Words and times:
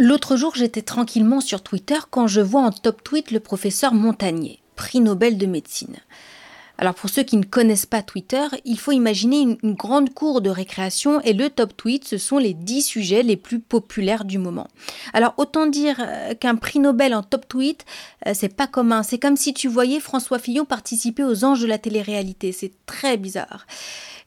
L'autre 0.00 0.36
jour, 0.36 0.54
j'étais 0.54 0.82
tranquillement 0.82 1.40
sur 1.40 1.60
Twitter 1.60 1.98
quand 2.08 2.28
je 2.28 2.40
vois 2.40 2.60
en 2.60 2.70
top 2.70 3.02
tweet 3.02 3.32
le 3.32 3.40
professeur 3.40 3.94
Montagnier, 3.94 4.60
prix 4.76 5.00
Nobel 5.00 5.38
de 5.38 5.46
médecine. 5.46 5.96
Alors 6.80 6.94
pour 6.94 7.10
ceux 7.10 7.24
qui 7.24 7.36
ne 7.36 7.44
connaissent 7.44 7.84
pas 7.84 8.02
Twitter, 8.02 8.44
il 8.64 8.78
faut 8.78 8.92
imaginer 8.92 9.40
une, 9.40 9.74
grande 9.74 10.14
cour 10.14 10.40
de 10.40 10.50
récréation 10.50 11.20
et 11.22 11.32
le 11.32 11.50
top 11.50 11.76
tweet, 11.76 12.06
ce 12.06 12.16
sont 12.16 12.38
les 12.38 12.54
10 12.54 12.82
sujets 12.82 13.24
les 13.24 13.36
plus 13.36 13.58
populaires 13.58 14.24
du 14.24 14.38
moment. 14.38 14.68
Alors 15.12 15.34
autant 15.36 15.66
dire 15.66 15.96
euh, 15.98 16.34
qu'un 16.34 16.54
prix 16.54 16.78
Nobel 16.78 17.12
en 17.12 17.24
top 17.24 17.48
tweet, 17.48 17.84
euh, 18.28 18.32
c'est 18.34 18.54
pas 18.54 18.68
commun. 18.68 19.02
C'est 19.02 19.18
comme 19.18 19.36
si 19.36 19.52
tu 19.52 19.66
voyais 19.66 19.98
François 19.98 20.38
Fillon 20.38 20.64
participer 20.64 21.24
aux 21.24 21.44
anges 21.44 21.60
de 21.60 21.66
la 21.66 21.78
télé-réalité. 21.78 22.52
C'est 22.52 22.72
très 22.86 23.16
bizarre. 23.16 23.66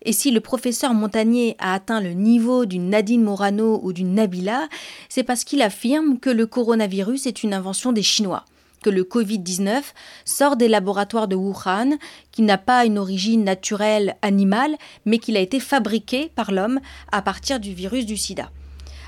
Et 0.03 0.13
si 0.13 0.31
le 0.31 0.39
professeur 0.39 0.93
Montagnier 0.93 1.55
a 1.59 1.73
atteint 1.73 2.01
le 2.01 2.13
niveau 2.13 2.65
d'une 2.65 2.89
Nadine 2.89 3.23
Morano 3.23 3.79
ou 3.83 3.93
d'une 3.93 4.15
Nabila, 4.15 4.67
c'est 5.09 5.23
parce 5.23 5.43
qu'il 5.43 5.61
affirme 5.61 6.19
que 6.19 6.29
le 6.29 6.47
coronavirus 6.47 7.27
est 7.27 7.43
une 7.43 7.53
invention 7.53 7.91
des 7.91 8.03
Chinois 8.03 8.45
que 8.81 8.89
le 8.89 9.03
Covid-19 9.03 9.83
sort 10.25 10.57
des 10.57 10.67
laboratoires 10.67 11.27
de 11.27 11.35
Wuhan, 11.35 11.97
qui 12.31 12.41
n'a 12.41 12.57
pas 12.57 12.85
une 12.85 12.97
origine 12.97 13.43
naturelle 13.43 14.17
animale, 14.21 14.75
mais 15.05 15.19
qu'il 15.19 15.37
a 15.37 15.39
été 15.39 15.59
fabriqué 15.59 16.29
par 16.29 16.51
l'homme 16.51 16.79
à 17.11 17.21
partir 17.21 17.59
du 17.59 17.73
virus 17.73 18.05
du 18.05 18.17
sida. 18.17 18.51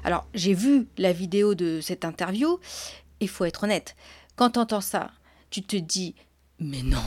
Alors, 0.03 0.27
j'ai 0.33 0.53
vu 0.53 0.87
la 0.97 1.11
vidéo 1.11 1.55
de 1.55 1.79
cette 1.81 2.05
interview, 2.05 2.59
et 3.19 3.27
faut 3.27 3.45
être 3.45 3.63
honnête, 3.63 3.95
quand 4.35 4.51
tu 4.51 4.59
entends 4.59 4.81
ça, 4.81 5.11
tu 5.49 5.63
te 5.63 5.75
dis 5.75 6.15
Mais 6.59 6.83
non 6.83 6.99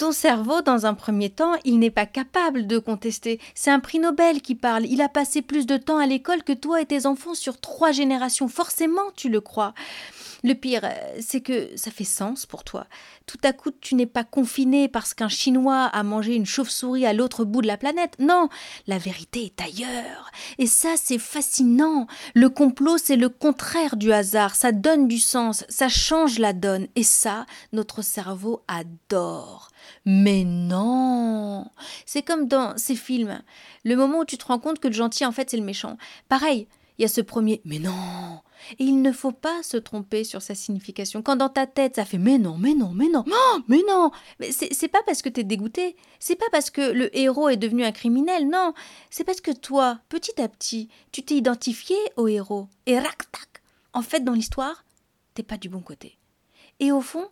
ton 0.00 0.12
cerveau, 0.12 0.62
dans 0.62 0.86
un 0.86 0.94
premier 0.94 1.28
temps, 1.28 1.56
il 1.62 1.78
n'est 1.78 1.90
pas 1.90 2.06
capable 2.06 2.66
de 2.66 2.78
contester. 2.78 3.38
C'est 3.54 3.70
un 3.70 3.80
prix 3.80 3.98
Nobel 3.98 4.40
qui 4.40 4.54
parle. 4.54 4.86
Il 4.86 5.02
a 5.02 5.10
passé 5.10 5.42
plus 5.42 5.66
de 5.66 5.76
temps 5.76 5.98
à 5.98 6.06
l'école 6.06 6.42
que 6.42 6.54
toi 6.54 6.80
et 6.80 6.86
tes 6.86 7.04
enfants 7.04 7.34
sur 7.34 7.60
trois 7.60 7.92
générations. 7.92 8.48
Forcément, 8.48 9.10
tu 9.14 9.28
le 9.28 9.42
crois. 9.42 9.74
Le 10.42 10.54
pire, 10.54 10.80
euh, 10.84 11.18
c'est 11.20 11.42
que 11.42 11.76
ça 11.76 11.90
fait 11.90 12.04
sens 12.04 12.46
pour 12.46 12.64
toi. 12.64 12.86
Tout 13.26 13.38
à 13.42 13.52
coup, 13.52 13.70
tu 13.78 13.94
n'es 13.94 14.06
pas 14.06 14.24
confiné 14.24 14.88
parce 14.88 15.12
qu'un 15.12 15.28
Chinois 15.28 15.84
a 15.84 16.02
mangé 16.02 16.34
une 16.34 16.46
chauve-souris 16.46 17.04
à 17.04 17.12
l'autre 17.12 17.44
bout 17.44 17.60
de 17.60 17.66
la 17.66 17.76
planète. 17.76 18.14
Non, 18.18 18.48
la 18.86 18.96
vérité 18.96 19.44
est 19.44 19.60
ailleurs. 19.60 20.30
Et 20.56 20.66
ça, 20.66 20.94
c'est 20.96 21.18
fascinant. 21.18 22.06
Le 22.34 22.48
complot, 22.48 22.96
c'est 22.96 23.16
le 23.16 23.28
contraire 23.28 23.96
du 23.96 24.12
hasard. 24.12 24.54
Ça 24.54 24.72
donne 24.72 25.08
du 25.08 25.18
sens, 25.18 25.64
ça 25.68 25.88
change 25.88 26.38
la 26.38 26.54
donne. 26.54 26.88
Et 26.96 27.04
ça, 27.04 27.44
notre 27.72 28.00
cerveau 28.00 28.62
adore. 28.66 29.68
Mais 30.04 30.44
non 30.44 31.66
C'est 32.06 32.22
comme 32.22 32.48
dans 32.48 32.76
ces 32.76 32.96
films. 32.96 33.42
Le 33.84 33.96
moment 33.96 34.20
où 34.20 34.24
tu 34.24 34.38
te 34.38 34.46
rends 34.46 34.58
compte 34.58 34.78
que 34.78 34.88
le 34.88 34.94
gentil, 34.94 35.24
en 35.24 35.32
fait, 35.32 35.50
c'est 35.50 35.56
le 35.56 35.62
méchant. 35.62 35.96
Pareil, 36.28 36.68
il 37.00 37.02
y 37.02 37.06
a 37.06 37.08
ce 37.08 37.22
premier 37.22 37.62
Mais 37.64 37.78
non 37.78 38.42
Et 38.78 38.84
il 38.84 39.00
ne 39.00 39.10
faut 39.10 39.32
pas 39.32 39.62
se 39.62 39.78
tromper 39.78 40.22
sur 40.22 40.42
sa 40.42 40.54
signification. 40.54 41.22
Quand 41.22 41.36
dans 41.36 41.48
ta 41.48 41.66
tête, 41.66 41.96
ça 41.96 42.04
fait 42.04 42.18
Mais 42.18 42.36
non, 42.36 42.58
mais 42.58 42.74
non, 42.74 42.92
mais 42.94 43.08
non, 43.08 43.24
mais 43.68 43.80
non 43.88 44.10
Mais 44.38 44.52
c'est 44.52 44.88
pas 44.88 45.02
parce 45.06 45.22
que 45.22 45.30
t'es 45.30 45.42
dégoûté, 45.42 45.96
c'est 46.18 46.36
pas 46.36 46.50
parce 46.52 46.68
que 46.68 46.92
le 46.92 47.16
héros 47.16 47.48
est 47.48 47.56
devenu 47.56 47.84
un 47.84 47.92
criminel, 47.92 48.50
non 48.50 48.74
C'est 49.08 49.24
parce 49.24 49.40
que 49.40 49.50
toi, 49.50 50.00
petit 50.10 50.38
à 50.42 50.46
petit, 50.46 50.90
tu 51.10 51.22
t'es 51.22 51.36
identifié 51.36 51.96
au 52.18 52.28
héros. 52.28 52.68
Et 52.84 52.98
rac 52.98 53.32
tac 53.32 53.62
En 53.94 54.02
fait, 54.02 54.20
dans 54.20 54.34
l'histoire, 54.34 54.84
t'es 55.32 55.42
pas 55.42 55.56
du 55.56 55.70
bon 55.70 55.80
côté. 55.80 56.18
Et 56.80 56.92
au 56.92 57.00
fond, 57.00 57.28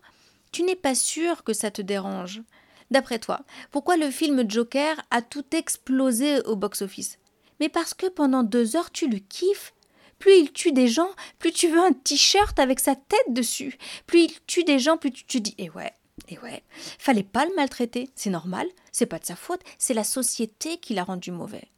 tu 0.53 0.63
n'es 0.63 0.77
pas 0.77 0.95
sûr 0.95 1.45
que 1.45 1.53
ça 1.53 1.71
te 1.71 1.83
dérange. 1.83 2.43
D'après 2.91 3.19
toi, 3.19 3.41
pourquoi 3.71 3.97
le 3.97 4.11
film 4.11 4.49
Joker 4.49 4.97
a 5.11 5.23
tout 5.23 5.45
explosé 5.53 6.41
au 6.43 6.57
box-office? 6.57 7.19
Mais 7.61 7.69
parce 7.69 7.95
que 7.95 8.07
pendant 8.07 8.43
deux 8.43 8.77
heures 8.77 8.91
tu 8.91 9.09
le 9.09 9.19
kiffes. 9.19 9.75
Plus 10.19 10.33
il 10.33 10.53
tue 10.53 10.73
des 10.73 10.89
gens, 10.89 11.11
plus 11.39 11.53
tu 11.53 11.69
veux 11.69 11.79
un 11.79 11.93
t-shirt 11.93 12.59
avec 12.59 12.81
sa 12.81 12.97
tête 12.97 13.29
dessus. 13.29 13.79
Plus 14.07 14.23
il 14.23 14.41
tue 14.47 14.65
des 14.65 14.81
gens, 14.81 14.97
plus 14.97 15.13
tu 15.13 15.25
te 15.25 15.39
dis 15.39 15.55
Eh 15.59 15.71
ouais, 15.71 15.93
eh 16.29 16.39
ouais, 16.41 16.65
fallait 16.99 17.23
pas 17.23 17.45
le 17.45 17.55
maltraiter, 17.55 18.11
c'est 18.17 18.31
normal, 18.31 18.67
c'est 18.91 19.07
pas 19.07 19.20
de 19.20 19.25
sa 19.25 19.37
faute, 19.37 19.61
c'est 19.79 19.95
la 19.95 20.03
société 20.03 20.79
qui 20.79 20.95
l'a 20.95 21.05
rendu 21.05 21.31
mauvais. 21.31 21.69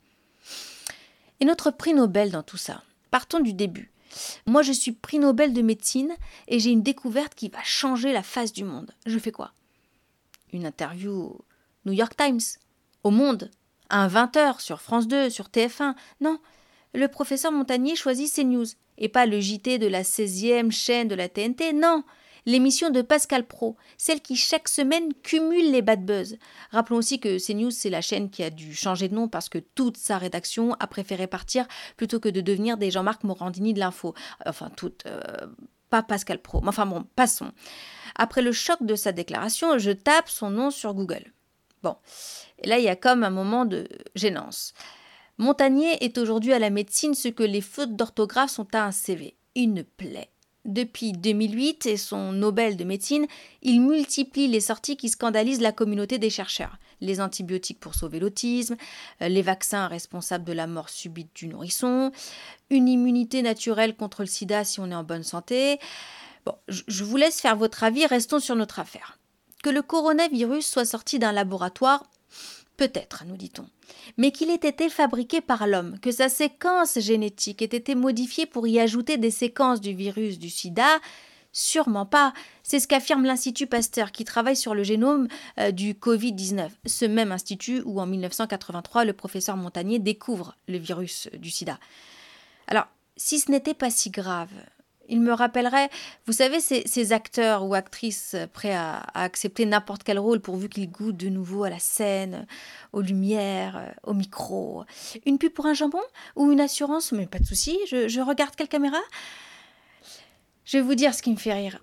Et 1.40 1.44
notre 1.44 1.70
prix 1.70 1.92
Nobel 1.92 2.30
dans 2.30 2.42
tout 2.42 2.56
ça 2.56 2.82
Partons 3.10 3.40
du 3.40 3.52
début. 3.52 3.90
Moi, 4.46 4.62
je 4.62 4.72
suis 4.72 4.92
prix 4.92 5.18
Nobel 5.18 5.52
de 5.52 5.62
médecine 5.62 6.14
et 6.48 6.58
j'ai 6.58 6.70
une 6.70 6.82
découverte 6.82 7.34
qui 7.34 7.48
va 7.48 7.62
changer 7.62 8.12
la 8.12 8.22
face 8.22 8.52
du 8.52 8.64
monde. 8.64 8.92
Je 9.06 9.18
fais 9.18 9.32
quoi? 9.32 9.52
Une 10.52 10.66
interview 10.66 11.38
New 11.86 11.92
York 11.92 12.16
Times, 12.16 12.40
au 13.04 13.10
Monde, 13.10 13.50
un 13.88 14.08
20h 14.08 14.60
sur 14.60 14.80
France 14.80 15.08
2, 15.08 15.30
sur 15.30 15.46
TF1. 15.46 15.94
Non, 16.20 16.38
le 16.94 17.08
professeur 17.08 17.52
Montagnier 17.52 17.96
choisit 17.96 18.32
CNews 18.32 18.66
et 18.98 19.08
pas 19.08 19.26
le 19.26 19.40
JT 19.40 19.78
de 19.78 19.86
la 19.86 20.02
16e 20.02 20.70
chaîne 20.70 21.08
de 21.08 21.14
la 21.14 21.28
TNT. 21.28 21.72
Non, 21.72 22.04
l'émission 22.46 22.90
de 22.90 23.02
Pascal 23.02 23.46
Pro, 23.46 23.76
celle 23.98 24.20
qui 24.20 24.36
chaque 24.36 24.68
semaine 24.68 25.12
cumule 25.22 25.70
les 25.70 25.82
bad 25.82 26.04
buzz. 26.04 26.36
Rappelons 26.70 26.98
aussi 26.98 27.20
que 27.20 27.38
CNews, 27.38 27.70
c'est 27.70 27.90
la 27.90 28.00
chaîne 28.00 28.30
qui 28.30 28.42
a 28.42 28.50
dû 28.50 28.74
changer 28.74 29.08
de 29.08 29.14
nom 29.14 29.28
parce 29.28 29.48
que 29.48 29.58
toute 29.58 29.96
sa 29.96 30.18
rédaction 30.18 30.74
a 30.80 30.86
préféré 30.86 31.26
partir 31.26 31.66
plutôt 31.96 32.20
que 32.20 32.28
de 32.28 32.40
devenir 32.40 32.76
des 32.76 32.90
Jean-Marc 32.90 33.24
Morandini 33.24 33.74
de 33.74 33.80
l'info. 33.80 34.14
Enfin, 34.46 34.70
toute. 34.70 35.04
Euh, 35.06 35.46
pas 35.90 36.02
Pascal 36.02 36.38
Pro. 36.38 36.62
Enfin 36.64 36.86
bon, 36.86 37.04
passons. 37.16 37.50
Après 38.14 38.42
le 38.42 38.52
choc 38.52 38.82
de 38.82 38.94
sa 38.94 39.12
déclaration, 39.12 39.78
je 39.78 39.90
tape 39.90 40.28
son 40.28 40.50
nom 40.50 40.70
sur 40.70 40.94
Google. 40.94 41.32
Bon, 41.82 41.96
et 42.58 42.68
là, 42.68 42.78
il 42.78 42.84
y 42.84 42.88
a 42.88 42.96
comme 42.96 43.24
un 43.24 43.30
moment 43.30 43.64
de 43.64 43.88
gênance. 44.14 44.74
Montagnier 45.38 46.04
est 46.04 46.18
aujourd'hui 46.18 46.52
à 46.52 46.58
la 46.58 46.70
médecine 46.70 47.14
ce 47.14 47.28
que 47.28 47.42
les 47.42 47.62
fautes 47.62 47.96
d'orthographe 47.96 48.50
sont 48.50 48.68
à 48.74 48.84
un 48.84 48.92
CV. 48.92 49.36
Une 49.56 49.84
plaie. 49.84 50.30
Depuis 50.66 51.12
2008 51.12 51.86
et 51.86 51.96
son 51.96 52.32
Nobel 52.32 52.76
de 52.76 52.84
médecine, 52.84 53.26
il 53.62 53.80
multiplie 53.80 54.46
les 54.46 54.60
sorties 54.60 54.98
qui 54.98 55.08
scandalisent 55.08 55.62
la 55.62 55.72
communauté 55.72 56.18
des 56.18 56.28
chercheurs. 56.28 56.78
Les 57.00 57.22
antibiotiques 57.22 57.80
pour 57.80 57.94
sauver 57.94 58.20
l'autisme, 58.20 58.76
euh, 59.22 59.28
les 59.28 59.40
vaccins 59.40 59.86
responsables 59.86 60.44
de 60.44 60.52
la 60.52 60.66
mort 60.66 60.90
subite 60.90 61.34
du 61.34 61.48
nourrisson, 61.48 62.12
une 62.68 62.88
immunité 62.88 63.40
naturelle 63.40 63.96
contre 63.96 64.20
le 64.20 64.26
sida 64.26 64.64
si 64.64 64.80
on 64.80 64.90
est 64.90 64.94
en 64.94 65.02
bonne 65.02 65.22
santé. 65.22 65.78
Bon, 66.44 66.54
je 66.68 67.04
vous 67.04 67.16
laisse 67.16 67.40
faire 67.40 67.56
votre 67.56 67.82
avis, 67.82 68.04
restons 68.04 68.38
sur 68.38 68.54
notre 68.54 68.80
affaire. 68.80 69.18
Que 69.62 69.70
le 69.70 69.82
coronavirus 69.82 70.66
soit 70.66 70.84
sorti 70.84 71.18
d'un 71.18 71.32
laboratoire, 71.32 72.04
Peut-être, 72.80 73.24
nous 73.26 73.36
dit-on. 73.36 73.66
Mais 74.16 74.30
qu'il 74.30 74.48
ait 74.48 74.54
été 74.54 74.88
fabriqué 74.88 75.42
par 75.42 75.66
l'homme, 75.66 75.98
que 76.00 76.10
sa 76.10 76.30
séquence 76.30 76.98
génétique 76.98 77.60
ait 77.60 77.66
été 77.66 77.94
modifiée 77.94 78.46
pour 78.46 78.66
y 78.66 78.80
ajouter 78.80 79.18
des 79.18 79.30
séquences 79.30 79.82
du 79.82 79.92
virus 79.92 80.38
du 80.38 80.48
sida, 80.48 80.98
Sûrement 81.52 82.06
pas. 82.06 82.32
C'est 82.62 82.80
ce 82.80 82.88
qu'affirme 82.88 83.24
l'Institut 83.24 83.66
Pasteur 83.66 84.12
qui 84.12 84.24
travaille 84.24 84.56
sur 84.56 84.74
le 84.74 84.82
génome 84.82 85.28
euh, 85.58 85.72
du 85.72 85.92
Covid-19. 85.92 86.70
Ce 86.86 87.04
même 87.04 87.32
institut 87.32 87.82
où 87.84 88.00
en 88.00 88.06
1983 88.06 89.04
le 89.04 89.12
professeur 89.12 89.56
Montagnier 89.56 89.98
découvre 89.98 90.56
le 90.66 90.78
virus 90.78 91.28
du 91.34 91.50
sida. 91.50 91.78
Alors, 92.66 92.86
si 93.16 93.40
ce 93.40 93.50
n'était 93.50 93.74
pas 93.74 93.90
si 93.90 94.10
grave, 94.10 94.52
il 95.10 95.20
me 95.20 95.32
rappellerait, 95.32 95.90
vous 96.26 96.32
savez, 96.32 96.60
ces, 96.60 97.12
acteurs 97.12 97.66
ou 97.66 97.74
actrices 97.74 98.36
prêts 98.52 98.72
à, 98.72 99.02
accepter 99.14 99.66
n'importe 99.66 100.04
quel 100.04 100.18
rôle 100.18 100.40
pourvu 100.40 100.68
qu'ils 100.68 100.90
goûtent 100.90 101.16
de 101.16 101.28
nouveau 101.28 101.64
à 101.64 101.70
la 101.70 101.80
scène, 101.80 102.46
aux 102.92 103.00
lumières, 103.00 103.94
au 104.04 104.14
micro. 104.14 104.84
Une 105.26 105.38
pub 105.38 105.52
pour 105.52 105.66
un 105.66 105.74
jambon 105.74 106.00
ou 106.36 106.52
une 106.52 106.60
assurance? 106.60 107.12
Mais 107.12 107.26
pas 107.26 107.40
de 107.40 107.44
souci, 107.44 107.78
je, 107.88 108.20
regarde 108.20 108.54
quelle 108.56 108.68
caméra 108.68 109.00
Je 110.64 110.78
vais 110.78 110.82
vous 110.82 110.94
dire 110.94 111.12
ce 111.14 111.22
qui 111.22 111.32
me 111.32 111.36
fait 111.36 111.54
rire. 111.54 111.80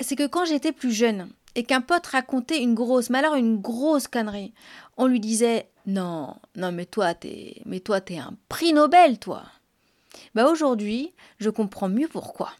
C'est 0.00 0.16
que 0.16 0.26
quand 0.26 0.44
j'étais 0.44 0.72
plus 0.72 0.92
jeune 0.92 1.30
et 1.54 1.64
qu'un 1.64 1.80
pote 1.80 2.06
racontait 2.06 2.62
une 2.62 2.74
grosse, 2.74 3.08
mais 3.08 3.18
alors 3.18 3.36
une 3.36 3.56
grosse 3.56 4.06
connerie, 4.06 4.52
on 4.98 5.06
lui 5.06 5.20
disait 5.20 5.70
Non, 5.86 6.36
non, 6.54 6.72
mais 6.72 6.84
toi, 6.84 7.14
t'es, 7.14 7.62
mais 7.64 7.80
toi, 7.80 8.02
t'es 8.02 8.18
un 8.18 8.34
prix 8.50 8.74
Nobel, 8.74 9.18
toi. 9.18 9.44
Bah 10.34 10.50
aujourd'hui, 10.50 11.14
je 11.38 11.48
comprends 11.48 11.88
mieux 11.88 12.08
pourquoi. 12.08 12.52